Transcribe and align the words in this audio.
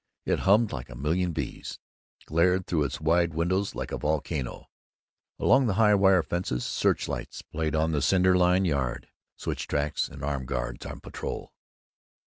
It 0.25 0.39
hummed 0.39 0.71
like 0.71 0.89
a 0.89 0.95
million 0.95 1.31
bees, 1.31 1.77
glared 2.25 2.65
through 2.65 2.85
its 2.85 2.99
wide 2.99 3.35
windows 3.35 3.75
like 3.75 3.91
a 3.91 3.99
volcano. 3.99 4.65
Along 5.37 5.67
the 5.67 5.75
high 5.75 5.93
wire 5.93 6.23
fences, 6.23 6.65
searchlights 6.65 7.43
played 7.43 7.75
on 7.75 8.01
cinder 8.01 8.35
lined 8.35 8.65
yards, 8.65 9.05
switch 9.37 9.67
tracks, 9.67 10.09
and 10.09 10.23
armed 10.23 10.47
guards 10.47 10.87
on 10.87 11.01
patrol. 11.01 11.53